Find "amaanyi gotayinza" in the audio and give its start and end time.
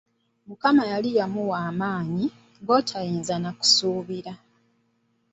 1.71-3.35